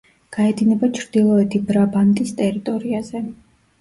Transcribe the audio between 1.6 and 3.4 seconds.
ბრაბანტის ტერიტორიაზე.